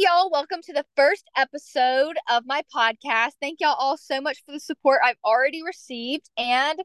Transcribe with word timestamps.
y'all. 0.00 0.30
Welcome 0.30 0.60
to 0.62 0.72
the 0.72 0.86
first 0.96 1.28
episode 1.36 2.16
of 2.30 2.44
my 2.46 2.62
podcast. 2.74 3.32
Thank 3.38 3.60
y'all 3.60 3.76
all 3.78 3.98
so 3.98 4.18
much 4.18 4.42
for 4.46 4.52
the 4.52 4.58
support 4.58 5.00
I've 5.04 5.18
already 5.22 5.62
received, 5.62 6.30
and 6.38 6.78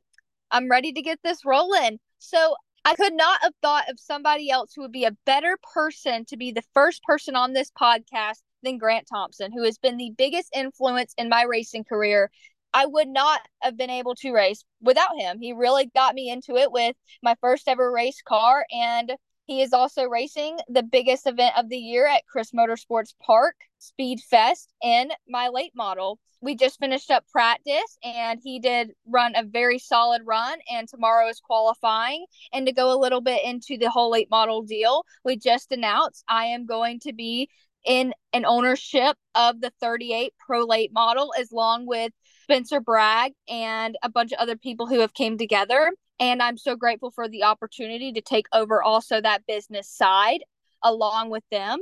I'm 0.52 0.70
ready 0.70 0.92
to 0.92 1.02
get 1.02 1.20
this 1.24 1.46
rolling. 1.46 2.00
So, 2.20 2.56
I 2.84 2.94
could 2.96 3.14
not 3.14 3.42
have 3.42 3.54
thought 3.62 3.90
of 3.90 4.02
somebody 4.02 4.52
else 4.52 4.74
who 4.76 4.82
would 4.82 4.92
be 4.92 5.06
a 5.06 5.16
better 5.26 5.58
person 5.74 6.26
to 6.26 6.36
be 6.36 6.52
the 6.52 6.64
first 6.74 7.04
person 7.04 7.38
on 7.38 7.54
this 7.54 7.72
podcast 7.72 8.42
than 8.64 8.78
Grant 8.78 9.08
Thompson, 9.10 9.54
who 9.54 9.64
has 9.64 9.78
been 9.78 9.96
the 9.96 10.12
biggest 10.18 10.50
influence 10.54 11.14
in 11.18 11.30
my 11.30 11.44
racing 11.44 11.86
career. 11.86 12.30
I 12.74 12.86
would 12.86 13.08
not 13.08 13.40
have 13.62 13.78
been 13.78 13.90
able 13.90 14.16
to 14.16 14.34
race 14.34 14.66
without 14.82 15.18
him. 15.18 15.40
He 15.40 15.54
really 15.54 15.90
got 15.96 16.16
me 16.16 16.30
into 16.30 16.58
it 16.58 16.70
with 16.70 16.98
my 17.24 17.36
first 17.40 17.70
ever 17.70 17.90
race 17.94 18.22
car 18.28 18.66
and 18.74 19.14
he 19.46 19.62
is 19.62 19.74
also 19.74 20.04
racing 20.06 20.58
the 20.68 20.84
biggest 20.84 21.28
event 21.28 21.56
of 21.58 21.70
the 21.70 21.78
year 21.78 22.08
at 22.08 22.26
Crisp 22.26 22.54
Motorsports 22.54 23.14
Park, 23.22 23.56
Speed 23.78 24.20
Fest, 24.22 24.74
in 24.82 25.12
my 25.28 25.50
late 25.50 25.74
model. 25.76 26.20
We 26.42 26.56
just 26.56 26.80
finished 26.80 27.12
up 27.12 27.26
practice 27.32 27.98
and 28.04 28.40
he 28.44 28.60
did 28.60 28.92
run 29.08 29.36
a 29.36 29.44
very 29.44 29.80
solid 29.80 30.24
run. 30.26 30.58
And 30.72 30.88
tomorrow 30.88 31.30
is 31.30 31.40
qualifying. 31.40 32.26
And 32.54 32.66
to 32.66 32.74
go 32.74 32.92
a 32.92 33.00
little 33.00 33.22
bit 33.22 33.44
into 33.46 33.78
the 33.78 33.90
whole 33.90 34.12
late 34.12 34.30
model 34.30 34.64
deal, 34.64 35.04
we 35.24 35.38
just 35.38 35.72
announced 35.72 36.24
I 36.28 36.46
am 36.46 36.66
going 36.66 37.00
to 37.02 37.14
be 37.14 37.50
in 37.86 38.14
an 38.34 38.46
ownership 38.46 39.16
of 39.36 39.62
the 39.62 39.72
38 39.80 40.34
Pro 40.40 40.66
Late 40.66 40.92
model, 40.92 41.34
as 41.40 41.52
long 41.52 41.86
with 41.86 42.12
Spencer 42.42 42.80
Bragg 42.80 43.34
and 43.48 43.96
a 44.02 44.10
bunch 44.10 44.32
of 44.32 44.40
other 44.40 44.58
people 44.58 44.88
who 44.88 45.00
have 45.00 45.14
came 45.14 45.38
together 45.38 45.92
and 46.20 46.42
i'm 46.42 46.58
so 46.58 46.76
grateful 46.76 47.12
for 47.12 47.28
the 47.28 47.44
opportunity 47.44 48.12
to 48.12 48.22
take 48.22 48.48
over 48.54 48.82
also 48.82 49.22
that 49.22 49.46
business 49.48 49.90
side 49.90 50.42
along 50.84 51.30
with 51.30 51.44
them. 51.52 51.80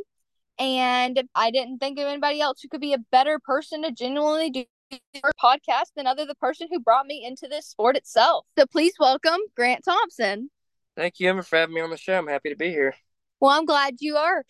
And 0.60 1.24
i 1.36 1.52
didn't 1.52 1.80
think 1.80 2.00
of 2.00 2.08
anybody 2.08 2.40
else 2.42 2.62
who 2.62 2.70
could 2.70 2.82
be 2.82 2.94
a 2.94 3.00
better 3.12 3.40
person 3.40 3.84
to 3.84 3.92
genuinely 3.92 4.50
do 4.50 4.66
a 4.92 5.32
podcast 5.44 5.92
than 5.96 6.06
other 6.06 6.26
the 6.26 6.36
person 6.36 6.68
who 6.72 6.80
brought 6.80 7.08
me 7.08 7.26
into 7.26 7.48
this 7.48 7.68
sport 7.68 7.98
itself. 7.98 8.46
So 8.58 8.66
please 8.68 8.94
welcome 9.00 9.40
grant 9.56 9.84
thompson. 9.84 10.50
Thank 10.96 11.20
you 11.20 11.30
emma 11.30 11.44
for 11.44 11.58
having 11.58 11.76
me 11.76 11.82
on 11.82 11.90
the 11.90 11.98
show. 11.98 12.18
I'm 12.18 12.28
happy 12.28 12.50
to 12.50 12.56
be 12.56 12.70
here. 12.70 12.96
Well 13.40 13.52
i'm 13.52 13.66
glad 13.66 13.96
you 14.00 14.18
are. 14.18 14.44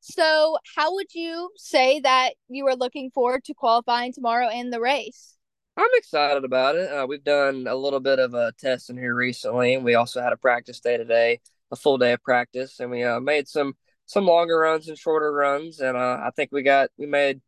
So 0.00 0.56
how 0.76 0.94
would 0.94 1.14
you 1.14 1.50
say 1.56 2.00
that 2.00 2.32
you 2.48 2.66
are 2.68 2.76
looking 2.76 3.10
forward 3.10 3.44
to 3.44 3.54
qualifying 3.54 4.14
tomorrow 4.14 4.48
in 4.48 4.70
the 4.70 4.80
race 4.80 5.36
I'm 5.76 5.88
excited 5.94 6.44
about 6.44 6.76
it. 6.76 6.90
Uh, 6.90 7.06
we've 7.06 7.24
done 7.24 7.66
a 7.66 7.74
little 7.74 8.00
bit 8.00 8.18
of 8.18 8.34
a 8.34 8.52
testing 8.58 8.96
here 8.96 9.14
recently. 9.14 9.76
We 9.78 9.94
also 9.94 10.20
had 10.22 10.32
a 10.32 10.36
practice 10.36 10.80
day 10.80 10.96
today, 10.96 11.40
a 11.70 11.76
full 11.76 11.96
day 11.98 12.12
of 12.12 12.22
practice, 12.22 12.80
and 12.80 12.90
we 12.90 13.02
uh, 13.04 13.20
made 13.20 13.48
some 13.48 13.74
some 14.06 14.26
longer 14.26 14.58
runs 14.58 14.88
and 14.88 14.98
shorter 14.98 15.32
runs. 15.32 15.80
And 15.80 15.96
uh, 15.96 16.20
I 16.22 16.30
think 16.36 16.50
we 16.52 16.62
got 16.62 16.90
we 16.98 17.06
made 17.06 17.40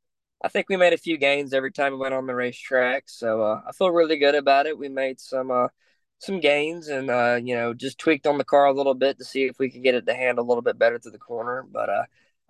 I 0.42 0.48
think 0.48 0.68
we 0.68 0.76
made 0.76 0.92
a 0.92 0.98
few 0.98 1.18
gains 1.18 1.52
every 1.52 1.72
time 1.72 1.92
we 1.92 1.98
went 1.98 2.14
on 2.14 2.26
the 2.26 2.34
racetrack. 2.34 3.04
So 3.08 3.42
uh, 3.42 3.62
I 3.68 3.72
feel 3.72 3.90
really 3.90 4.16
good 4.18 4.34
about 4.34 4.66
it. 4.66 4.78
We 4.78 4.88
made 4.88 5.20
some 5.20 5.50
uh, 5.50 5.68
some 6.18 6.40
gains 6.40 6.88
and 6.88 7.10
uh, 7.10 7.38
you 7.42 7.54
know 7.54 7.74
just 7.74 7.98
tweaked 7.98 8.26
on 8.26 8.38
the 8.38 8.44
car 8.44 8.66
a 8.66 8.72
little 8.72 8.94
bit 8.94 9.18
to 9.18 9.24
see 9.24 9.44
if 9.44 9.58
we 9.58 9.70
could 9.70 9.82
get 9.82 9.94
it 9.94 10.06
to 10.06 10.14
handle 10.14 10.44
a 10.44 10.48
little 10.48 10.62
bit 10.62 10.78
better 10.78 10.98
through 10.98 11.12
the 11.12 11.18
corner. 11.18 11.66
But 11.70 11.90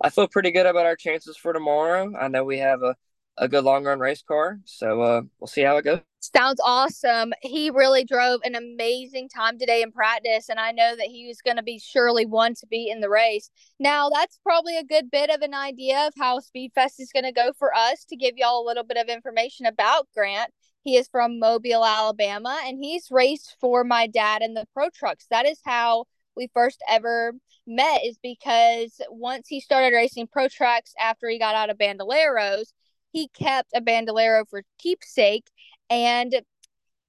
I 0.01 0.09
feel 0.09 0.27
pretty 0.27 0.51
good 0.51 0.65
about 0.65 0.85
our 0.85 0.95
chances 0.95 1.37
for 1.37 1.53
tomorrow. 1.53 2.13
I 2.19 2.27
know 2.27 2.43
we 2.43 2.59
have 2.59 2.83
a 2.83 2.95
a 3.37 3.47
good 3.47 3.63
long 3.63 3.83
run 3.83 3.99
race 3.99 4.21
car. 4.21 4.59
So 4.65 5.01
uh, 5.01 5.21
we'll 5.39 5.47
see 5.47 5.61
how 5.61 5.77
it 5.77 5.83
goes. 5.83 6.01
Sounds 6.19 6.61
awesome. 6.63 7.33
He 7.41 7.69
really 7.69 8.05
drove 8.05 8.39
an 8.45 8.55
amazing 8.55 9.27
time 9.27 9.59
today 9.59 9.81
in 9.81 9.91
practice, 9.91 10.47
and 10.47 10.57
I 10.57 10.71
know 10.71 10.95
that 10.95 11.07
he 11.07 11.27
was 11.27 11.41
going 11.41 11.57
to 11.57 11.63
be 11.63 11.77
surely 11.77 12.25
one 12.25 12.55
to 12.55 12.67
beat 12.67 12.91
in 12.91 13.01
the 13.01 13.09
race. 13.09 13.49
Now, 13.77 14.09
that's 14.09 14.39
probably 14.41 14.77
a 14.77 14.85
good 14.85 15.11
bit 15.11 15.29
of 15.29 15.41
an 15.41 15.53
idea 15.53 16.07
of 16.07 16.13
how 16.17 16.39
Speedfest 16.39 16.99
is 16.99 17.11
going 17.11 17.25
to 17.25 17.33
go 17.33 17.51
for 17.59 17.75
us 17.75 18.05
to 18.05 18.15
give 18.15 18.37
y'all 18.37 18.63
a 18.63 18.65
little 18.65 18.85
bit 18.85 18.95
of 18.95 19.09
information 19.09 19.65
about 19.65 20.07
Grant. 20.15 20.49
He 20.83 20.95
is 20.95 21.09
from 21.09 21.39
Mobile, 21.39 21.83
Alabama, 21.83 22.57
and 22.65 22.77
he's 22.81 23.07
raced 23.11 23.57
for 23.59 23.83
my 23.83 24.07
dad 24.07 24.41
in 24.41 24.53
the 24.53 24.65
Pro 24.73 24.89
Trucks. 24.89 25.27
That 25.29 25.45
is 25.45 25.59
how 25.65 26.05
we 26.37 26.49
first 26.53 26.81
ever 26.89 27.33
met, 27.67 27.99
is 28.05 28.17
because 28.23 29.01
once 29.09 29.49
he 29.49 29.59
started 29.59 29.93
racing 29.93 30.27
Pro 30.31 30.47
Trucks 30.47 30.93
after 30.99 31.27
he 31.27 31.37
got 31.37 31.55
out 31.55 31.69
of 31.69 31.77
Bandoleros, 31.77 32.71
he 33.13 33.29
kept 33.29 33.69
a 33.73 33.79
bandolero 33.79 34.43
for 34.43 34.63
keepsake 34.77 35.47
and 35.89 36.35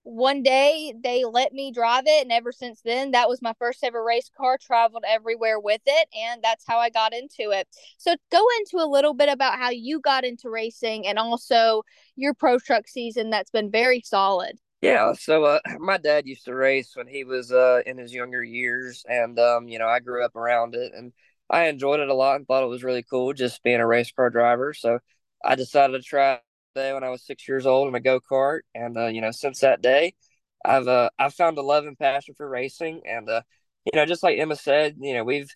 one 0.05 0.43
day 0.43 0.95
they 1.03 1.25
let 1.25 1.53
me 1.55 1.73
drive 1.73 2.05
it 2.07 2.23
and 2.23 2.31
ever 2.31 2.53
since 2.53 2.83
then 2.85 3.13
that 3.13 3.29
was 3.29 3.41
my 3.41 3.55
first 3.59 3.83
ever 3.83 4.05
race 4.05 4.31
car 4.37 4.59
traveled 4.59 5.03
everywhere 5.09 5.59
with 5.59 5.81
it 5.87 6.09
and 6.15 6.43
that's 6.43 6.65
how 6.67 6.79
i 6.79 6.91
got 6.91 7.15
into 7.15 7.51
it. 7.51 7.67
So 7.97 8.15
go 8.31 8.45
into 8.59 8.85
a 8.85 8.87
little 8.87 9.15
bit 9.15 9.31
about 9.31 9.59
how 9.59 9.71
you 9.71 10.01
got 10.01 10.25
into 10.25 10.51
racing 10.51 11.07
and 11.07 11.19
also 11.19 11.83
your 12.17 12.35
pro 12.35 12.59
truck 12.59 12.87
season 12.87 13.31
that's 13.31 13.51
been 13.51 13.71
very 13.71 14.03
solid. 14.05 14.59
Yeah 14.83 15.15
so 15.15 15.45
uh, 15.45 15.61
my 15.79 15.97
dad 15.97 16.27
used 16.27 16.45
to 16.45 16.55
race 16.55 16.93
when 16.95 17.07
he 17.07 17.25
was 17.25 17.51
uh, 17.51 17.81
in 17.87 17.97
his 17.97 18.13
younger 18.13 18.45
years 18.45 19.07
and 19.09 19.39
um, 19.39 19.69
you 19.69 19.79
know 19.79 19.89
i 19.89 20.01
grew 20.01 20.23
up 20.23 20.37
around 20.37 20.75
it 20.75 20.93
and 20.95 21.15
i 21.49 21.65
enjoyed 21.69 22.01
it 22.01 22.11
a 22.11 22.15
lot 22.15 22.37
and 22.37 22.47
thought 22.47 22.63
it 22.63 22.69
was 22.69 22.85
really 22.85 23.05
cool 23.09 23.33
just 23.33 23.63
being 23.63 23.81
a 23.81 23.87
race 23.87 24.13
car 24.13 24.29
driver 24.29 24.75
so 24.75 24.99
I 25.45 25.55
decided 25.57 25.93
to 25.93 26.03
try 26.03 26.41
day 26.75 26.93
when 26.93 27.05
I 27.05 27.11
was 27.11 27.25
six 27.25 27.47
years 27.47 27.67
old 27.67 27.89
in 27.89 27.95
a 27.95 28.01
go 28.01 28.21
kart, 28.21 28.61
and 28.75 28.97
uh, 28.97 29.07
you 29.07 29.21
know, 29.21 29.31
since 29.31 29.61
that 29.61 29.83
day, 29.83 30.15
I've 30.65 30.89
uh, 30.89 31.11
I've 31.19 31.35
found 31.35 31.59
a 31.59 31.63
love 31.63 31.87
and 31.87 31.99
passion 31.99 32.35
for 32.37 32.49
racing, 32.49 33.03
and 33.07 33.29
uh, 33.29 33.43
you 33.85 33.99
know, 33.99 34.07
just 34.07 34.23
like 34.23 34.39
Emma 34.39 34.57
said, 34.57 34.97
you 34.99 35.15
know, 35.15 35.25
we've 35.25 35.51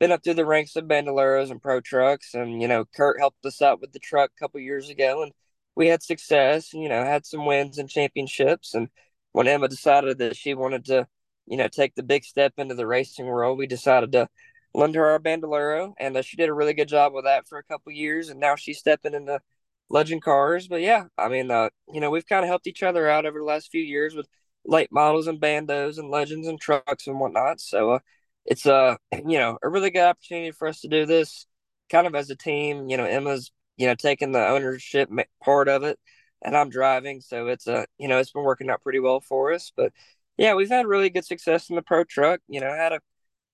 been 0.00 0.12
up 0.12 0.24
through 0.24 0.34
the 0.34 0.46
ranks 0.46 0.76
of 0.76 0.84
Bandoleros 0.84 1.50
and 1.50 1.62
Pro 1.62 1.80
Trucks, 1.80 2.34
and 2.34 2.62
you 2.62 2.68
know, 2.68 2.84
Kurt 2.96 3.18
helped 3.20 3.44
us 3.44 3.60
out 3.62 3.80
with 3.80 3.92
the 3.92 3.98
truck 3.98 4.30
a 4.36 4.40
couple 4.40 4.60
years 4.60 4.88
ago, 4.88 5.22
and 5.22 5.32
we 5.76 5.88
had 5.88 6.02
success. 6.02 6.72
You 6.72 6.88
know, 6.88 7.04
had 7.04 7.26
some 7.26 7.46
wins 7.46 7.78
and 7.78 7.88
championships, 7.88 8.74
and 8.74 8.88
when 9.32 9.48
Emma 9.48 9.68
decided 9.68 10.18
that 10.18 10.36
she 10.36 10.54
wanted 10.54 10.84
to, 10.86 11.06
you 11.46 11.56
know, 11.56 11.68
take 11.68 11.94
the 11.94 12.02
big 12.02 12.24
step 12.24 12.54
into 12.58 12.74
the 12.74 12.86
racing 12.86 13.26
world, 13.26 13.58
we 13.58 13.66
decided 13.66 14.12
to 14.12 14.28
our 14.74 15.18
bandolero, 15.18 15.94
and 15.98 16.16
uh, 16.16 16.22
she 16.22 16.36
did 16.36 16.48
a 16.48 16.54
really 16.54 16.74
good 16.74 16.88
job 16.88 17.12
with 17.12 17.24
that 17.24 17.46
for 17.46 17.58
a 17.58 17.64
couple 17.64 17.92
years. 17.92 18.28
And 18.28 18.40
now 18.40 18.56
she's 18.56 18.78
stepping 18.78 19.14
into 19.14 19.40
legend 19.88 20.22
cars. 20.22 20.68
But 20.68 20.80
yeah, 20.80 21.04
I 21.18 21.28
mean, 21.28 21.50
uh, 21.50 21.70
you 21.92 22.00
know, 22.00 22.10
we've 22.10 22.26
kind 22.26 22.44
of 22.44 22.48
helped 22.48 22.66
each 22.66 22.82
other 22.82 23.08
out 23.08 23.26
over 23.26 23.38
the 23.38 23.44
last 23.44 23.70
few 23.70 23.82
years 23.82 24.14
with 24.14 24.26
late 24.64 24.90
models 24.92 25.26
and 25.26 25.40
bandos 25.40 25.98
and 25.98 26.10
legends 26.10 26.46
and 26.48 26.60
trucks 26.60 27.06
and 27.06 27.20
whatnot. 27.20 27.60
So 27.60 27.92
uh, 27.92 27.98
it's 28.46 28.66
uh, 28.66 28.96
you 29.12 29.38
know, 29.38 29.58
a 29.62 29.68
really 29.68 29.90
good 29.90 30.04
opportunity 30.04 30.50
for 30.52 30.68
us 30.68 30.80
to 30.80 30.88
do 30.88 31.06
this 31.06 31.46
kind 31.90 32.06
of 32.06 32.14
as 32.14 32.30
a 32.30 32.36
team. 32.36 32.88
You 32.88 32.96
know, 32.96 33.04
Emma's 33.04 33.52
you 33.76 33.86
know 33.86 33.94
taking 33.94 34.32
the 34.32 34.46
ownership 34.46 35.10
part 35.42 35.68
of 35.68 35.82
it, 35.84 35.98
and 36.42 36.56
I'm 36.56 36.70
driving, 36.70 37.20
so 37.20 37.48
it's 37.48 37.68
uh, 37.68 37.84
you 37.98 38.08
know, 38.08 38.18
it's 38.18 38.32
been 38.32 38.44
working 38.44 38.70
out 38.70 38.82
pretty 38.82 39.00
well 39.00 39.20
for 39.20 39.52
us. 39.52 39.72
But 39.76 39.92
yeah, 40.36 40.54
we've 40.54 40.68
had 40.70 40.86
really 40.86 41.10
good 41.10 41.24
success 41.24 41.68
in 41.70 41.76
the 41.76 41.82
pro 41.82 42.04
truck. 42.04 42.40
You 42.48 42.60
know, 42.60 42.72
had 42.72 42.92
a 42.92 43.00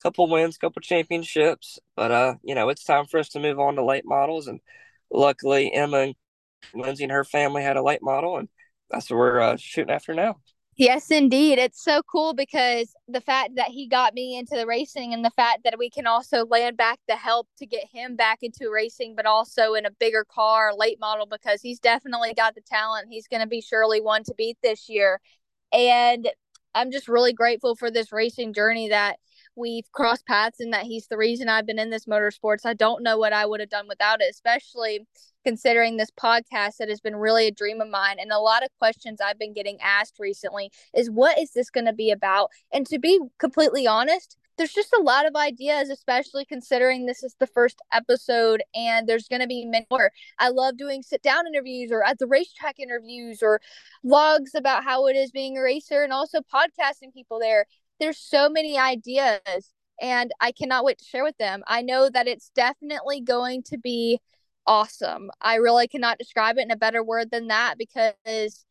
couple 0.02 0.28
wins, 0.28 0.58
couple 0.58 0.80
championships. 0.80 1.78
But 1.96 2.10
uh, 2.10 2.34
you 2.42 2.54
know, 2.54 2.68
it's 2.68 2.84
time 2.84 3.06
for 3.06 3.18
us 3.18 3.28
to 3.30 3.40
move 3.40 3.58
on 3.58 3.76
to 3.76 3.84
late 3.84 4.04
models. 4.06 4.46
And 4.46 4.60
luckily, 5.10 5.72
Emma 5.72 5.98
and 5.98 6.14
Lindsay 6.74 7.04
and 7.04 7.12
her 7.12 7.24
family 7.24 7.62
had 7.62 7.76
a 7.76 7.82
late 7.82 8.02
model, 8.02 8.38
and 8.38 8.48
that's 8.90 9.10
what 9.10 9.18
we're 9.18 9.40
uh, 9.40 9.56
shooting 9.56 9.94
after 9.94 10.14
now. 10.14 10.36
Yes, 10.78 11.10
indeed. 11.10 11.58
It's 11.58 11.82
so 11.82 12.02
cool 12.02 12.34
because 12.34 12.94
the 13.08 13.20
fact 13.20 13.56
that 13.56 13.66
he 13.66 13.88
got 13.88 14.14
me 14.14 14.38
into 14.38 14.54
the 14.54 14.64
racing 14.64 15.12
and 15.12 15.24
the 15.24 15.30
fact 15.30 15.64
that 15.64 15.76
we 15.76 15.90
can 15.90 16.06
also 16.06 16.46
land 16.46 16.76
back 16.76 17.00
the 17.08 17.16
help 17.16 17.48
to 17.58 17.66
get 17.66 17.82
him 17.92 18.14
back 18.14 18.38
into 18.42 18.70
racing, 18.72 19.16
but 19.16 19.26
also 19.26 19.74
in 19.74 19.86
a 19.86 19.90
bigger 19.90 20.24
car, 20.24 20.72
late 20.72 21.00
model, 21.00 21.26
because 21.26 21.60
he's 21.60 21.80
definitely 21.80 22.32
got 22.32 22.54
the 22.54 22.60
talent. 22.60 23.08
He's 23.10 23.26
going 23.26 23.42
to 23.42 23.48
be 23.48 23.60
surely 23.60 24.00
one 24.00 24.22
to 24.22 24.34
beat 24.38 24.56
this 24.62 24.88
year. 24.88 25.20
And 25.72 26.28
I'm 26.76 26.92
just 26.92 27.08
really 27.08 27.32
grateful 27.32 27.74
for 27.74 27.90
this 27.90 28.12
racing 28.12 28.52
journey 28.52 28.90
that 28.90 29.18
we've 29.58 29.90
crossed 29.92 30.26
paths 30.26 30.60
and 30.60 30.72
that 30.72 30.84
he's 30.84 31.08
the 31.08 31.16
reason 31.16 31.48
I've 31.48 31.66
been 31.66 31.78
in 31.78 31.90
this 31.90 32.06
motorsports. 32.06 32.64
I 32.64 32.74
don't 32.74 33.02
know 33.02 33.18
what 33.18 33.32
I 33.32 33.44
would 33.44 33.60
have 33.60 33.68
done 33.68 33.88
without 33.88 34.20
it, 34.20 34.30
especially 34.30 35.06
considering 35.44 35.96
this 35.96 36.10
podcast 36.10 36.76
that 36.78 36.88
has 36.88 37.00
been 37.00 37.16
really 37.16 37.46
a 37.46 37.52
dream 37.52 37.80
of 37.80 37.88
mine. 37.88 38.16
And 38.20 38.32
a 38.32 38.38
lot 38.38 38.62
of 38.62 38.70
questions 38.78 39.20
I've 39.20 39.38
been 39.38 39.54
getting 39.54 39.78
asked 39.80 40.16
recently 40.18 40.70
is 40.94 41.10
what 41.10 41.38
is 41.38 41.52
this 41.52 41.70
going 41.70 41.86
to 41.86 41.92
be 41.92 42.10
about? 42.10 42.50
And 42.72 42.86
to 42.86 42.98
be 42.98 43.20
completely 43.38 43.86
honest, 43.86 44.36
there's 44.58 44.72
just 44.72 44.92
a 44.92 45.02
lot 45.02 45.24
of 45.24 45.36
ideas, 45.36 45.88
especially 45.88 46.44
considering 46.44 47.06
this 47.06 47.22
is 47.22 47.36
the 47.38 47.46
first 47.46 47.80
episode 47.92 48.60
and 48.74 49.08
there's 49.08 49.28
going 49.28 49.40
to 49.40 49.46
be 49.46 49.64
many 49.64 49.86
more. 49.88 50.10
I 50.38 50.48
love 50.48 50.76
doing 50.76 51.02
sit 51.02 51.22
down 51.22 51.46
interviews 51.46 51.92
or 51.92 52.04
at 52.04 52.18
the 52.18 52.26
racetrack 52.26 52.80
interviews 52.80 53.38
or 53.40 53.60
vlogs 54.04 54.54
about 54.56 54.82
how 54.82 55.06
it 55.06 55.14
is 55.14 55.30
being 55.30 55.56
a 55.56 55.62
racer 55.62 56.02
and 56.02 56.12
also 56.12 56.40
podcasting 56.40 57.14
people 57.14 57.38
there 57.38 57.66
there's 58.00 58.18
so 58.18 58.48
many 58.48 58.78
ideas 58.78 59.72
and 60.00 60.30
I 60.40 60.52
cannot 60.52 60.84
wait 60.84 60.98
to 60.98 61.04
share 61.04 61.24
with 61.24 61.36
them. 61.38 61.62
I 61.66 61.82
know 61.82 62.08
that 62.08 62.28
it's 62.28 62.50
definitely 62.54 63.20
going 63.20 63.62
to 63.64 63.78
be 63.78 64.20
awesome. 64.66 65.30
I 65.40 65.56
really 65.56 65.88
cannot 65.88 66.18
describe 66.18 66.58
it 66.58 66.62
in 66.62 66.70
a 66.70 66.76
better 66.76 67.02
word 67.02 67.30
than 67.30 67.48
that 67.48 67.76
because 67.78 68.64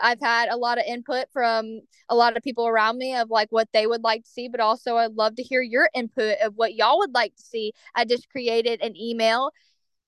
I've 0.00 0.20
had 0.20 0.48
a 0.48 0.56
lot 0.56 0.78
of 0.78 0.84
input 0.86 1.26
from 1.32 1.80
a 2.08 2.16
lot 2.16 2.36
of 2.36 2.42
people 2.42 2.66
around 2.66 2.98
me 2.98 3.14
of 3.14 3.30
like 3.30 3.48
what 3.50 3.68
they 3.72 3.86
would 3.86 4.02
like 4.02 4.24
to 4.24 4.30
see, 4.30 4.48
but 4.48 4.60
also 4.60 4.96
I'd 4.96 5.12
love 5.12 5.36
to 5.36 5.42
hear 5.42 5.62
your 5.62 5.90
input 5.94 6.38
of 6.42 6.54
what 6.56 6.74
y'all 6.74 6.98
would 6.98 7.14
like 7.14 7.36
to 7.36 7.42
see. 7.42 7.72
I 7.94 8.04
just 8.04 8.28
created 8.30 8.80
an 8.80 8.96
email 8.96 9.50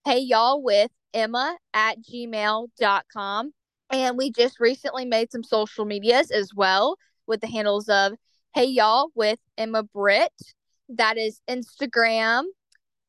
hey 0.05 0.19
y'all 0.19 0.63
with 0.63 0.91
Emma 1.15 1.57
at 1.73 1.99
gmail.com. 2.03 3.53
And 3.91 4.19
we 4.19 4.31
just 4.31 4.61
recently 4.61 5.05
made 5.05 5.31
some 5.31 5.43
social 5.43 5.85
medias 5.85 6.31
as 6.31 6.51
well 6.55 6.97
with 7.27 7.41
the 7.41 7.47
handles 7.47 7.89
of 7.89 8.13
hey 8.55 8.67
y'all 8.67 9.09
with 9.17 9.41
Emma 9.59 9.83
Britt. 9.83 10.31
That 10.89 11.19
is 11.19 11.41
Instagram 11.51 12.45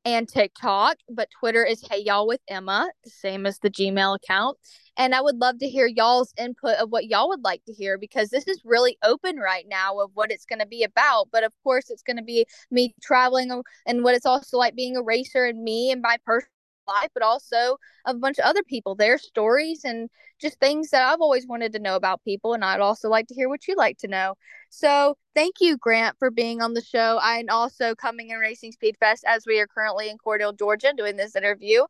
and 0.03 0.27
TikTok, 0.27 0.97
but 1.07 1.30
Twitter 1.39 1.63
is 1.63 1.86
Hey 1.88 2.01
Y'all 2.03 2.25
with 2.25 2.42
Emma, 2.47 2.89
same 3.06 3.45
as 3.45 3.59
the 3.59 3.69
Gmail 3.69 4.15
account. 4.15 4.57
And 4.97 5.13
I 5.13 5.21
would 5.21 5.38
love 5.38 5.59
to 5.59 5.69
hear 5.69 5.86
y'all's 5.86 6.33
input 6.39 6.77
of 6.77 6.89
what 6.89 7.06
y'all 7.06 7.30
would 7.30 7.44
like 7.44 7.63
to 7.65 7.74
hear 7.74 8.00
because 8.00 8.30
this 8.30 8.47
is 8.47 8.59
really 8.65 8.97
open 9.03 9.38
right 9.38 9.65
now 9.69 10.00
of 10.00 10.09
what 10.15 10.31
it's 10.31 10.45
going 10.45 10.59
to 10.59 10.65
be 10.65 10.81
about. 10.81 11.27
But 11.31 11.44
of 11.44 11.53
course, 11.63 11.92
it's 11.92 12.01
going 12.01 12.18
to 12.18 12.24
be 12.24 12.47
me 12.71 12.95
traveling 13.03 13.62
and 13.86 14.03
what 14.03 14.15
it's 14.15 14.25
also 14.25 14.57
like 14.57 14.75
being 14.75 14.97
a 14.97 15.03
racer 15.03 15.45
and 15.45 15.63
me 15.63 15.92
and 15.92 16.01
my 16.01 16.18
personal 16.25 16.50
life, 16.88 17.09
but 17.13 17.24
also 17.24 17.77
a 18.06 18.13
bunch 18.13 18.38
of 18.39 18.45
other 18.45 18.63
people, 18.63 18.95
their 18.95 19.18
stories, 19.18 19.81
and 19.83 20.09
just 20.39 20.59
things 20.59 20.89
that 20.89 21.07
I've 21.07 21.21
always 21.21 21.47
wanted 21.47 21.74
to 21.74 21.80
know 21.80 21.95
about 21.95 22.24
people. 22.24 22.53
And 22.53 22.63
I'd 22.63 22.81
also 22.81 23.09
like 23.09 23.27
to 23.27 23.36
hear 23.36 23.50
what 23.50 23.68
you 23.68 23.75
like 23.75 23.97
to 24.00 24.07
know. 24.07 24.36
So 24.75 25.18
thank 25.33 25.56
you, 25.62 25.77
Grant, 25.77 26.18
for 26.19 26.30
being 26.30 26.62
on 26.62 26.74
the 26.74 26.81
show 26.81 27.18
and 27.24 27.50
also 27.50 27.95
coming 27.95 28.33
and 28.33 28.42
racing 28.42 28.74
Speed 28.74 28.98
Fest 29.00 29.24
as 29.25 29.45
we 29.48 29.57
are 29.62 29.68
currently 29.68 30.10
in 30.10 30.18
Cordele, 30.18 30.57
Georgia, 30.57 30.92
doing 30.95 31.16
this 31.16 31.33
interview. 31.33 31.83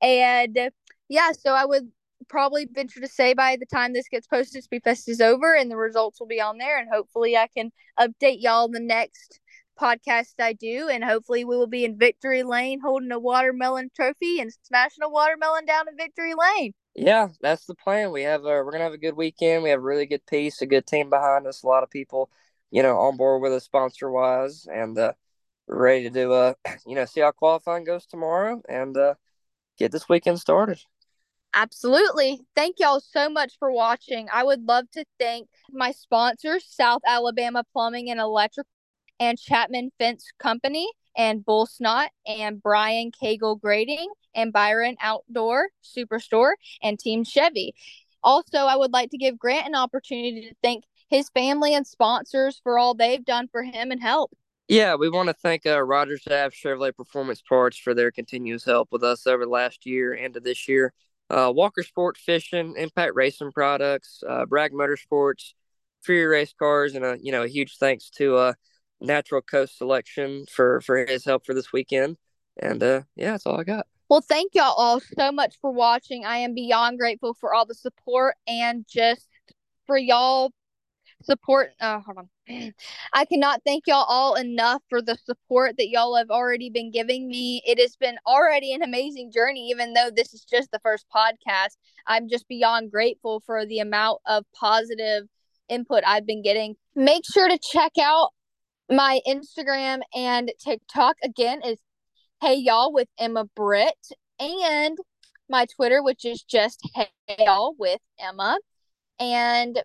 And 0.00 0.58
yeah, 1.10 1.32
so 1.32 1.52
I 1.52 1.66
would 1.66 1.92
probably 2.28 2.66
venture 2.72 3.00
to 3.00 3.08
say 3.08 3.34
by 3.34 3.56
the 3.56 3.66
time 3.66 3.92
this 3.92 4.08
gets 4.08 4.26
posted, 4.26 4.64
Speedfest 4.64 5.06
is 5.10 5.20
over 5.20 5.54
and 5.54 5.70
the 5.70 5.76
results 5.76 6.18
will 6.18 6.28
be 6.28 6.40
on 6.40 6.56
there. 6.56 6.78
And 6.78 6.88
hopefully, 6.90 7.36
I 7.36 7.46
can 7.54 7.72
update 7.98 8.38
y'all 8.40 8.68
the 8.68 8.80
next 8.80 9.38
podcast 9.78 10.32
I 10.38 10.54
do, 10.54 10.88
and 10.88 11.04
hopefully 11.04 11.44
we 11.44 11.58
will 11.58 11.66
be 11.66 11.84
in 11.84 11.98
Victory 11.98 12.42
Lane 12.42 12.80
holding 12.80 13.12
a 13.12 13.18
watermelon 13.18 13.90
trophy 13.94 14.40
and 14.40 14.50
smashing 14.62 15.02
a 15.02 15.10
watermelon 15.10 15.66
down 15.66 15.88
in 15.88 15.96
Victory 15.98 16.32
Lane. 16.34 16.72
Yeah, 16.94 17.28
that's 17.40 17.66
the 17.66 17.74
plan. 17.74 18.10
We 18.10 18.22
have 18.22 18.42
a, 18.42 18.62
we're 18.64 18.72
gonna 18.72 18.84
have 18.84 18.92
a 18.92 18.98
good 18.98 19.16
weekend. 19.16 19.62
We 19.62 19.70
have 19.70 19.78
a 19.78 19.82
really 19.82 20.06
good 20.06 20.26
piece, 20.26 20.60
a 20.60 20.66
good 20.66 20.86
team 20.86 21.08
behind 21.08 21.46
us, 21.46 21.62
a 21.62 21.66
lot 21.66 21.82
of 21.82 21.90
people, 21.90 22.30
you 22.70 22.82
know, 22.82 22.98
on 22.98 23.16
board 23.16 23.42
with 23.42 23.52
us 23.52 23.64
sponsor 23.64 24.10
wise, 24.10 24.66
and 24.72 24.98
uh, 24.98 25.12
we're 25.66 25.82
ready 25.82 26.04
to 26.04 26.10
do 26.10 26.32
uh, 26.32 26.54
you 26.86 26.94
know, 26.94 27.04
see 27.04 27.20
how 27.20 27.30
qualifying 27.30 27.84
goes 27.84 28.06
tomorrow 28.06 28.60
and 28.68 28.96
uh, 28.96 29.14
get 29.78 29.92
this 29.92 30.08
weekend 30.08 30.40
started. 30.40 30.80
Absolutely. 31.54 32.40
Thank 32.54 32.76
y'all 32.78 33.00
so 33.00 33.28
much 33.28 33.54
for 33.58 33.72
watching. 33.72 34.28
I 34.32 34.44
would 34.44 34.62
love 34.66 34.88
to 34.92 35.04
thank 35.18 35.48
my 35.70 35.90
sponsors, 35.90 36.64
South 36.68 37.02
Alabama 37.06 37.64
Plumbing 37.72 38.10
and 38.10 38.20
Electrical 38.20 38.70
and 39.18 39.38
Chapman 39.38 39.90
Fence 39.98 40.26
Company 40.38 40.88
and 41.16 41.44
Bull 41.44 41.66
Snot 41.66 42.10
and 42.26 42.62
Brian 42.62 43.10
Cagle 43.10 43.60
Grading 43.60 44.08
and 44.34 44.52
Byron 44.52 44.96
Outdoor 45.00 45.68
Superstore 45.84 46.52
and 46.82 46.98
Team 46.98 47.24
Chevy. 47.24 47.74
Also, 48.22 48.58
I 48.58 48.76
would 48.76 48.92
like 48.92 49.10
to 49.10 49.18
give 49.18 49.38
Grant 49.38 49.66
an 49.66 49.74
opportunity 49.74 50.48
to 50.48 50.54
thank 50.62 50.84
his 51.08 51.28
family 51.30 51.74
and 51.74 51.86
sponsors 51.86 52.60
for 52.62 52.78
all 52.78 52.94
they've 52.94 53.24
done 53.24 53.48
for 53.50 53.62
him 53.62 53.90
and 53.90 54.00
help. 54.00 54.30
Yeah, 54.68 54.94
we 54.94 55.08
want 55.08 55.28
to 55.28 55.34
thank 55.34 55.66
uh, 55.66 55.82
Rogers 55.82 56.22
Ave 56.28 56.54
Chevrolet 56.54 56.94
Performance 56.94 57.42
Parts 57.42 57.76
for 57.76 57.92
their 57.92 58.12
continuous 58.12 58.64
help 58.64 58.90
with 58.92 59.02
us 59.02 59.26
over 59.26 59.44
the 59.44 59.50
last 59.50 59.84
year 59.84 60.12
and 60.12 60.32
to 60.34 60.40
this 60.40 60.68
year. 60.68 60.92
Uh, 61.28 61.52
Walker 61.54 61.82
Sport 61.82 62.16
Fishing, 62.16 62.74
Impact 62.76 63.14
Racing 63.14 63.50
Products, 63.50 64.22
uh, 64.28 64.46
Bragg 64.46 64.72
Motorsports, 64.72 65.54
Fury 66.04 66.26
Race 66.26 66.54
Cars, 66.56 66.94
and 66.94 67.04
a 67.04 67.16
you 67.20 67.32
know 67.32 67.42
a 67.42 67.48
huge 67.48 67.78
thanks 67.78 68.10
to 68.10 68.36
uh, 68.36 68.52
Natural 69.00 69.42
Coast 69.42 69.76
Selection 69.78 70.44
for 70.50 70.80
for 70.80 71.04
his 71.04 71.24
help 71.24 71.44
for 71.44 71.54
this 71.54 71.72
weekend. 71.72 72.16
And 72.56 72.82
uh, 72.82 73.02
yeah, 73.16 73.32
that's 73.32 73.46
all 73.46 73.58
I 73.58 73.64
got. 73.64 73.86
Well, 74.10 74.20
thank 74.20 74.56
y'all 74.56 74.74
all 74.76 74.98
so 74.98 75.30
much 75.30 75.54
for 75.60 75.70
watching. 75.70 76.24
I 76.24 76.38
am 76.38 76.52
beyond 76.52 76.98
grateful 76.98 77.32
for 77.32 77.54
all 77.54 77.64
the 77.64 77.76
support 77.76 78.34
and 78.44 78.84
just 78.88 79.28
for 79.86 79.96
y'all 79.96 80.50
support. 81.22 81.70
Uh, 81.80 82.00
hold 82.00 82.18
on. 82.48 82.74
I 83.12 83.24
cannot 83.24 83.60
thank 83.64 83.86
y'all 83.86 84.04
all 84.08 84.34
enough 84.34 84.82
for 84.90 85.00
the 85.00 85.16
support 85.24 85.76
that 85.78 85.90
y'all 85.90 86.16
have 86.16 86.28
already 86.28 86.70
been 86.70 86.90
giving 86.90 87.28
me. 87.28 87.62
It 87.64 87.78
has 87.78 87.94
been 87.94 88.16
already 88.26 88.74
an 88.74 88.82
amazing 88.82 89.30
journey, 89.30 89.68
even 89.68 89.92
though 89.92 90.10
this 90.12 90.34
is 90.34 90.44
just 90.44 90.72
the 90.72 90.80
first 90.80 91.06
podcast. 91.14 91.76
I'm 92.08 92.28
just 92.28 92.48
beyond 92.48 92.90
grateful 92.90 93.38
for 93.46 93.64
the 93.64 93.78
amount 93.78 94.22
of 94.26 94.44
positive 94.58 95.28
input 95.68 96.02
I've 96.04 96.26
been 96.26 96.42
getting. 96.42 96.74
Make 96.96 97.22
sure 97.32 97.48
to 97.48 97.60
check 97.62 97.92
out 98.02 98.30
my 98.90 99.20
Instagram 99.24 100.00
and 100.16 100.50
TikTok 100.58 101.14
again 101.22 101.60
is 101.64 101.78
Hey 102.42 102.54
Y'all 102.54 102.90
with 102.90 103.08
Emma 103.18 103.44
Britt 103.54 104.12
and 104.38 104.96
my 105.50 105.66
Twitter, 105.66 106.02
which 106.02 106.24
is 106.24 106.42
just 106.42 106.80
Hey 106.94 107.10
Y'all 107.38 107.74
with 107.78 108.00
Emma. 108.18 108.58
And 109.18 109.82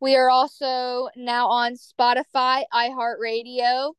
we 0.00 0.16
are 0.16 0.30
also 0.30 1.10
now 1.16 1.48
on 1.48 1.74
Spotify, 1.74 2.62
iHeartRadio, 2.72 3.92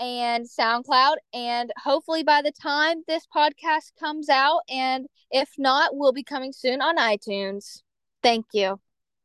and 0.00 0.44
SoundCloud. 0.44 1.14
And 1.32 1.72
hopefully 1.80 2.24
by 2.24 2.42
the 2.42 2.50
time 2.50 3.04
this 3.06 3.28
podcast 3.32 3.92
comes 3.96 4.28
out, 4.28 4.62
and 4.68 5.06
if 5.30 5.48
not, 5.56 5.94
we'll 5.94 6.12
be 6.12 6.24
coming 6.24 6.52
soon 6.52 6.82
on 6.82 6.96
iTunes. 6.96 7.82
Thank 8.24 8.46
you. 8.52 8.80